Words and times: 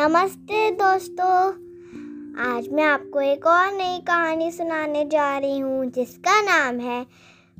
नमस्ते 0.00 0.70
दोस्तों। 0.70 1.52
आज 2.56 2.68
मैं 2.68 2.84
आपको 2.84 3.20
एक 3.20 3.46
और 3.46 3.66
नई 3.66 3.98
कहानी 4.06 4.50
सुनाने 4.50 5.04
जा 5.04 5.38
रही 5.38 5.58
हूँ, 5.58 5.86
जिसका 5.86 6.42
नाम 6.42 6.78
है 6.78 7.06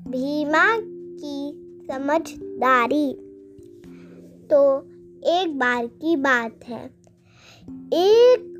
भीमा 0.00 0.76
की 1.20 1.52
समझदारी। 1.90 3.12
तो 4.50 4.82
एक 5.30 5.58
बार 5.58 5.86
की 5.86 6.16
बात 6.16 6.60
है। 6.64 6.86
एक 7.92 8.54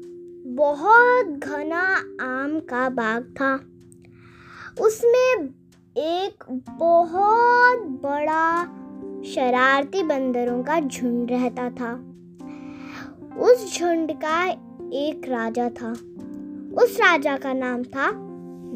बहुत 0.47 1.27
घना 1.27 1.97
आम 2.21 2.61
का 2.61 2.89
बाग 2.89 3.23
था। 3.23 3.55
उसमें 4.85 5.55
एक 5.97 6.45
बहुत 6.79 7.79
बड़ा 7.79 8.65
शरारती 9.35 10.03
बंदरों 10.03 10.63
का 10.63 10.81
झुंड 10.81 11.31
रहता 11.31 11.71
था। 11.71 12.10
उस 13.41 13.79
झुंड 13.79 14.13
का 14.13 14.45
एक 14.95 15.29
राजा 15.29 15.69
था। 15.71 15.91
उस 16.83 16.97
राजा 17.01 17.37
का 17.37 17.53
नाम 17.53 17.83
था 17.85 18.11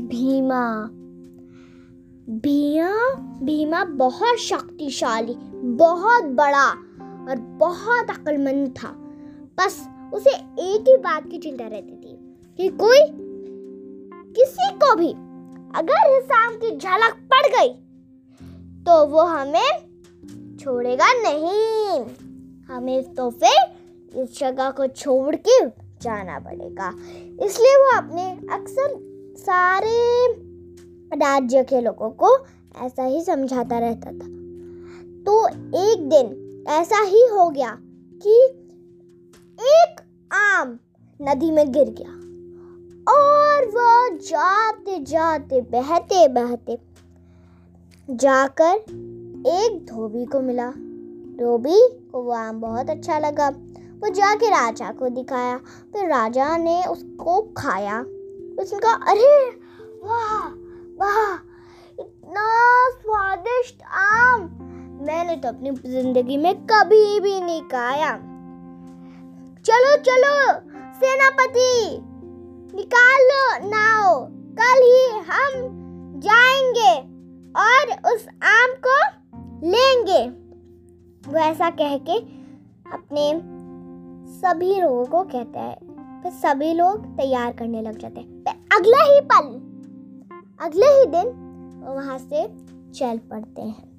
भीमा। 0.09 0.63
भीमा 2.37 3.15
भीमा 3.43 3.85
बहुत 3.85 4.39
शक्तिशाली, 4.39 5.35
बहुत 5.77 6.25
बड़ा 6.25 6.69
और 7.29 7.37
बहुत 7.61 8.11
अक्लमंद 8.11 8.75
था। 8.79 8.89
बस 9.59 9.81
उसे 10.15 10.31
एक 10.31 10.89
ही 10.89 10.97
बात 10.97 11.29
की 11.31 11.39
चिंता 11.39 11.67
रहती 11.67 11.97
थी 11.97 12.17
कि 12.59 12.69
कोई 12.77 12.99
किसी 14.35 14.71
को 14.77 14.95
भी 14.97 15.11
अगर 15.79 16.17
इस 16.19 16.31
आम 16.37 16.57
की 16.57 16.77
झलक 16.77 17.15
पड़ 17.33 17.47
गई 17.49 17.73
तो 18.85 19.07
वो 19.07 19.23
हमें 19.23 20.57
छोड़ेगा 20.59 21.13
नहीं। 21.23 22.05
हमें 22.65 23.15
तो 23.15 23.31
फिर 23.31 23.57
इस 24.23 24.39
जगह 24.39 24.71
को 24.71 24.87
छोड़ 24.87 25.37
के 25.37 25.67
जाना 26.03 26.39
पड़ेगा। 26.39 26.89
इसलिए 27.47 27.77
वो 27.77 27.97
अपने 27.97 28.31
अक्सर 28.55 28.95
सारे 29.39 30.33
राज्य 31.17 31.63
के 31.63 31.81
लोगों 31.81 32.11
को 32.11 32.37
ऐसा 32.85 33.05
ही 33.05 33.25
समझाता 33.25 33.79
रहता 33.79 34.13
था। 34.13 34.33
तो 35.25 35.47
एक 35.79 36.09
दिन 36.09 36.65
ऐसा 36.69 37.01
ही 37.03 37.27
हो 37.27 37.51
गया 37.51 37.79
कि 38.23 38.35
एक 39.59 40.01
आम 40.33 40.79
नदी 41.21 41.51
में 41.51 41.73
गिर 41.73 41.91
गया 41.91 42.13
और 43.13 43.67
वह 43.67 44.19
जाते 44.19 44.99
जाते 44.99 45.61
बहते 45.61 46.29
बहते 46.29 46.79
जाकर 48.11 48.75
एक 49.47 49.87
धोबी 49.91 50.25
को 50.25 50.41
मिला। 50.41 50.71
धोबी 51.39 51.79
को 52.13 52.23
वो 52.23 52.31
आम 52.31 52.61
बहुत 52.61 52.91
अच्छा 52.91 53.19
लगा। 53.19 53.51
वो 54.01 54.09
जाके 54.09 54.49
राजा 54.49 54.91
को 54.91 55.09
दिखाया। 55.09 55.57
फिर 55.93 56.09
राजा 56.09 56.57
ने 56.57 56.83
उसको 56.85 57.41
खाया। 57.57 58.01
उसने 58.59 58.79
कहा 58.79 58.93
अरे, 58.93 59.51
वाह 60.05 60.49
वाह, 60.99 61.35
इतना 62.01 62.47
स्वादिष्ट 62.91 63.83
आम! 63.83 64.41
मैंने 65.07 65.37
तो 65.37 65.49
अपनी 65.49 65.71
ज़िंदगी 65.71 66.37
में 66.37 66.55
कभी 66.67 67.21
भी 67.21 67.41
नहीं 67.41 67.63
खाया। 67.63 68.11
चलो 69.65 69.97
चलो, 69.97 70.61
सेनापति, 70.95 71.99
निकाल 72.77 73.23
लो 73.23 73.69
नाव 73.69 74.29
कल 74.61 74.83
ही 74.83 75.19
हम 75.21 75.71
जाएँगे 76.25 76.95
और 77.57 78.15
उस 78.15 78.27
आम 78.43 78.75
को 78.87 78.99
लेंगे। 79.69 80.23
वो 81.31 81.39
ऐसा 81.39 81.71
कह 81.71 81.97
के 81.99 82.19
अपने 82.93 83.54
सभी 84.27 84.75
लोगों 84.81 85.05
को 85.05 85.23
कहता 85.23 85.61
है, 85.61 85.75
फिर 86.23 86.33
सभी 86.33 86.73
लोग 86.75 87.05
तैयार 87.17 87.53
करने 87.53 87.83
लग 87.83 87.99
जाते 87.99 88.21
हैं। 88.21 88.43
फिर 88.45 88.79
अगला 88.79 89.03
ही 89.05 89.21
पल, 89.23 89.49
अगले 90.61 90.87
ही 90.89 91.07
दिन 91.07 91.29
वो 91.81 91.95
वहाँ 91.95 92.19
से 92.19 92.47
चल 92.93 93.19
पड़ते 93.31 93.63
हैं। 93.63 93.93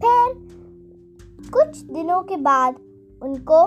फिर 0.00 1.48
कुछ 1.50 1.80
दिनों 1.82 2.20
के 2.22 2.36
बाद 2.36 2.76
उनको 3.22 3.64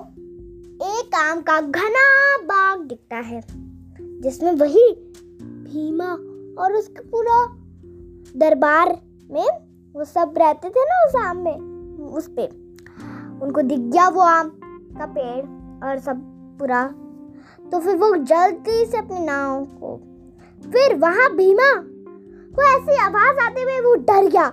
एक 0.81 1.15
आम 1.15 1.41
का 1.41 1.59
घना 1.61 2.05
बाग 2.43 2.81
दिखता 2.81 3.17
है, 3.17 3.41
जिसमें 4.21 4.51
वही 4.51 4.87
भीमा 5.41 6.11
और 6.63 6.73
उसका 6.73 7.03
पूरा 7.11 7.45
दरबार 8.37 8.97
में 9.31 9.45
वो 9.95 10.05
सब 10.05 10.33
रहते 10.37 10.69
थे 10.69 10.83
ना 10.83 11.05
उस 11.07 11.15
आम 11.25 11.37
में, 11.37 11.57
उस 12.09 12.27
पे। 12.29 12.47
उनको 13.45 13.61
दिख 13.61 13.79
गया 13.79 14.07
वो 14.09 14.21
आम। 14.21 14.51
का 14.97 15.05
पेड़ 15.05 15.45
और 15.85 15.99
सब 15.99 16.17
पूरा। 16.59 16.87
तो 17.71 17.79
फिर 17.79 17.95
वो 17.95 18.15
जल्दी 18.15 18.85
से 18.85 18.97
अपनी 18.97 19.19
नाव 19.19 19.65
को, 19.65 20.01
फिर 20.71 20.95
वहाँ 20.95 21.35
भीमा 21.35 21.83
को 22.55 22.61
ऐसी 22.61 22.97
आवाज़ 22.99 23.37
आते 23.37 23.61
हुए 23.61 23.79
वो 23.79 23.95
डर 23.95 24.29
गया 24.29 24.49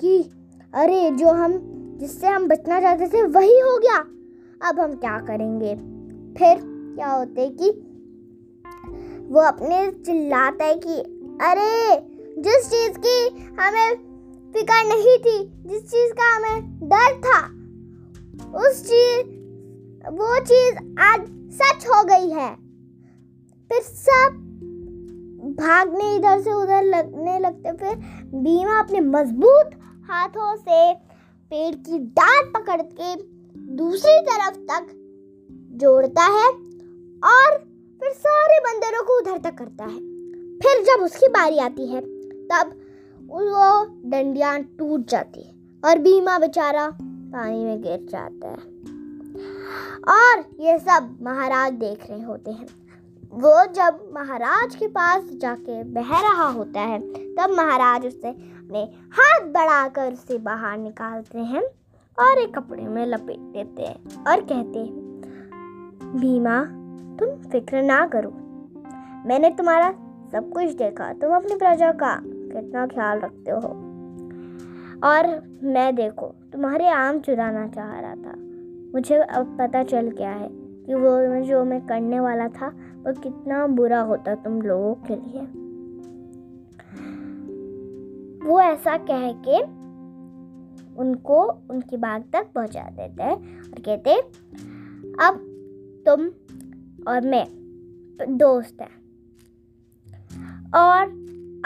कि, 0.00 0.30
अरे, 0.74 1.10
जो 1.10 1.28
हम, 1.28 1.52
जिससे 1.96 2.26
हम 2.26 2.48
बचना 2.48 2.80
चाहते 2.80 3.08
थे, 3.08 3.22
वही 3.22 3.60
हो 3.60 3.78
गया। 3.78 3.96
अब 4.68 4.80
हम 4.80 4.94
क्या 4.94 5.18
करेंगे? 5.18 5.74
फिर 6.38 6.60
क्या 6.96 7.10
होते 7.10 7.50
कि 7.50 7.70
वो 9.28 9.40
अपने 9.40 9.90
चिल्लाता 9.90 10.64
है 10.64 10.74
कि, 10.74 10.94
अरे, 11.42 12.00
जिस 12.42 12.70
चीज़ 12.70 12.98
की 13.06 13.44
हमें 13.60 13.94
फ़िक्र 14.52 14.74
नहीं 14.74 15.18
थी, 15.18 15.68
जिस 15.68 15.82
चीज़ 15.82 16.12
का 16.12 16.36
हमें 16.36 16.80
डर 16.82 17.20
था, 17.20 17.46
उस 18.58 18.90
चीज़ 18.92 19.43
वो 20.04 20.38
चीज़ 20.40 20.78
आज 21.00 21.20
सच 21.52 21.86
हो 21.86 22.02
गई 22.04 22.28
है। 22.30 22.48
फिर 23.70 23.80
सब 23.82 24.34
भागने 25.58 26.14
इधर 26.16 26.40
से 26.40 26.52
उधर 26.52 26.82
लगने 26.82 27.38
लगते, 27.38 27.72
फिर 27.72 27.94
बीमा 28.34 28.78
अपने 28.80 29.00
मज़बूत 29.00 29.70
हाथों 30.10 30.56
से 30.56 30.92
पेड़ 31.52 31.74
की 31.74 31.98
डांट 31.98 32.52
पकड़ 32.54 32.80
के 32.82 33.14
दूसरी 33.76 34.18
तरफ़ 34.20 34.58
तक 34.70 34.86
जोड़ता 35.80 36.24
है 36.34 36.48
और 37.28 37.58
फिर 38.02 38.12
सारे 38.12 38.58
बंदरों 38.60 39.02
को 39.02 39.18
उधर 39.18 39.38
तक 39.40 39.56
करता 39.58 39.84
है। 39.84 39.98
फिर 40.58 40.84
जब 40.84 41.04
उसकी 41.04 41.28
बारी 41.28 41.58
आती 41.58 41.86
है, 41.86 42.00
तब 42.00 42.74
वो 43.20 43.84
डंडियाँ 44.10 44.58
टूट 44.78 45.08
जाती 45.08 45.42
है 45.42 45.52
और 45.84 45.98
बीमा 45.98 46.38
बेचारा 46.38 46.88
पानी 47.00 47.64
में 47.64 47.82
गिर 47.82 48.06
जाता 48.10 48.48
है। 48.48 48.93
और 50.08 50.44
ये 50.60 50.78
सब 50.78 51.16
महाराज 51.22 51.72
देख 51.72 52.10
रहे 52.10 52.22
होते 52.22 52.50
हैं। 52.50 52.66
वो 53.32 53.64
जब 53.66 54.10
महाराज 54.14 54.74
के 54.76 54.86
पास 54.88 55.22
जाके 55.32 55.82
बह 55.84 56.20
रहा 56.20 56.48
होता 56.48 56.80
है, 56.80 56.98
तब 57.34 57.54
महाराज 57.56 58.06
उससे 58.06 58.28
अपने 58.28 58.82
हाथ 59.12 59.46
बढ़ाकर 59.46 60.12
उसे 60.12 60.38
बाहर 60.38 60.78
निकालते 60.78 61.38
हैं 61.38 61.62
और 62.18 62.38
एक 62.38 62.54
कपड़े 62.58 62.82
में 62.82 63.06
लपेट 63.06 63.38
देते 63.38 63.82
हैं 63.82 64.24
और 64.26 64.40
कहते 64.40 64.78
हैं, 64.78 64.92
भीमा, 66.16 66.60
तुम 67.18 67.50
फ़िक्र 67.50 67.82
ना 67.82 68.06
करो। 68.06 68.30
मैंने 69.28 69.50
तुम्हारा 69.50 69.90
सब 70.32 70.50
कुछ 70.52 70.64
देखा, 70.64 71.12
तुम 71.12 71.34
अपनी 71.36 71.56
प्रजा 71.56 71.92
का 71.92 72.16
कितना 72.24 72.86
ख्याल 72.86 73.18
रखते 73.18 73.50
हो। 73.50 73.68
और 75.08 75.26
मैं 75.62 75.94
देखो, 75.96 76.26
तुम्हारे 76.52 76.88
आम 76.88 77.20
चुराना 77.20 77.66
चाह 77.68 78.00
रहा 78.00 78.14
था। 78.14 78.43
मुझे 78.94 79.16
अब 79.16 79.56
पता 79.60 79.82
चल 79.82 80.08
गया 80.08 80.32
है 80.32 80.48
कि 80.52 80.94
वो 80.94 81.44
जो 81.44 81.64
मैं 81.64 81.86
करने 81.86 82.20
वाला 82.20 82.48
था, 82.48 82.68
वो 82.68 83.20
कितना 83.20 83.66
बुरा 83.66 84.00
होता 84.00 84.34
तुम 84.34 84.62
लोगों 84.62 84.94
के 84.94 85.16
लिए। 85.16 85.40
वो 88.48 88.60
ऐसा 88.60 88.96
कह 88.96 89.32
के 89.32 89.62
उनको, 91.00 91.44
उनकी 91.70 91.96
बाग 91.96 92.24
तक 92.32 92.46
पहुँचा 92.54 92.82
देते 92.82 93.22
हैं 93.22 93.62
और 93.62 93.80
कहते 93.80 94.14
अब 95.24 95.40
तुम 96.06 96.26
और 97.08 97.20
मैं 97.20 97.46
दोस्त 98.28 98.80
हैं। 98.80 99.04
और 100.74 101.02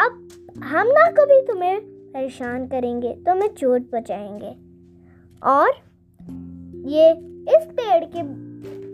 अब 0.00 0.28
हम 0.58 0.86
ना 0.86 1.10
कभी 1.10 1.46
तुम्हें 1.46 1.80
परेशान 1.84 2.66
करेंगे, 2.66 3.12
तुम्हें 3.12 3.48
चोट 3.48 3.90
पहुंचाएँगे। 3.90 4.56
और 5.42 5.87
ये 6.88 7.10
इस 7.56 7.66
पेड़ 7.72 8.04
के 8.04 8.22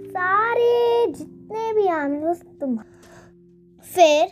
सारे 0.08 1.12
जितने 1.12 1.72
भी 1.72 1.86
आम 1.86 2.12
हैं 2.12 2.24
वो 2.24 2.34
तुम 2.60 2.76
फिर 3.84 4.26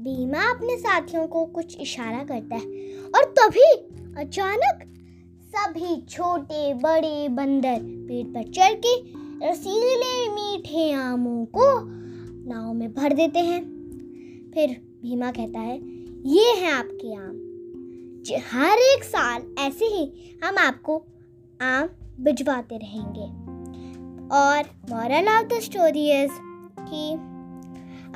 भीमा 0.00 0.42
अपने 0.50 0.76
साथियों 0.76 1.26
को 1.26 1.44
कुछ 1.46 1.76
इशारा 1.80 2.22
करता 2.24 2.54
है 2.54 2.64
और 3.16 3.24
तभी 3.38 3.70
अचानक 4.20 4.88
सभी 5.54 6.00
छोटे, 6.02 6.74
बड़े 6.74 7.28
बंदर 7.28 7.80
पेड़ 8.08 8.26
पर 8.26 8.50
चढ़ 8.50 8.74
के 8.86 8.94
रसीले 9.48 10.28
मीठे 10.30 10.92
आमों 10.92 11.44
को 11.46 11.68
नाव 12.48 12.72
में 12.72 12.92
भर 12.94 13.12
देते 13.12 13.38
हैं। 13.38 13.60
फिर 14.54 14.68
भीमा 15.02 15.30
कहता 15.30 15.60
है, 15.60 15.76
ये 16.28 16.52
हैं 16.56 16.72
आपके 16.72 17.14
आम। 17.16 17.38
हर 18.52 18.78
एक 18.78 19.04
साल 19.04 19.42
ऐसे 19.58 19.84
ही 19.84 20.12
हम 20.44 20.58
आपको 20.58 20.96
आम 21.62 21.88
भिजवाते 22.20 22.76
रहेंगे। 22.76 23.26
और 24.36 24.64
moral 24.90 25.28
of 25.28 25.46
the 25.46 25.60
story 25.60 26.10
is 26.12 26.32
कि 26.80 27.12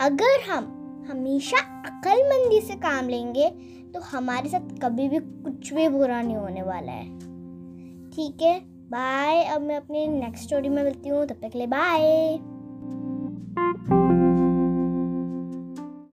अगर 0.00 0.50
हम 0.50 0.72
हमेशा 1.10 1.58
अक्लमंदी 1.86 2.60
से 2.60 2.74
काम 2.74 3.08
लेंगे 3.08 3.50
तो 3.94 4.00
हमारे 4.00 4.48
साथ 4.48 4.60
कभी 4.60 5.08
भी 5.08 5.18
कुछ 5.18 5.72
भी 5.74 5.88
बुरा 5.88 6.22
नहीं 6.22 6.36
होने 6.36 6.62
वाला 6.62 6.92
है। 6.92 7.18
ठीक 8.10 8.42
है? 8.42 8.60
बाय 8.90 9.44
अब 9.44 9.62
मैं 9.62 9.76
अपनी 9.76 10.06
नेक्स्ट 10.06 10.44
स्टोरी 10.44 10.68
में 10.68 10.82
मिलती 10.84 11.08
हूँ। 11.08 11.26
तब 11.26 11.34
तक 11.34 11.48
के 11.48 11.58
लिए 11.58 11.66
बाय 11.66 12.38